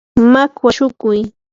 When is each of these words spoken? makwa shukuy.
makwa 0.33 0.69
shukuy. 0.75 1.19